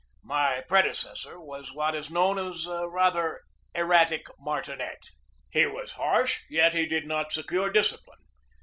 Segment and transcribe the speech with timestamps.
[0.23, 3.43] My predecessor was what is known as a rather
[3.75, 5.11] erratic martinet.
[5.51, 8.17] He was harsh, yet he did not secure discipline.